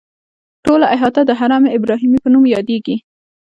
ټوله 0.63 0.85
احاطه 0.95 1.21
د 1.25 1.31
حرم 1.39 1.63
ابراهیمي 1.77 2.17
په 2.21 2.29
نوم 2.33 2.43
یادیږي. 2.55 2.95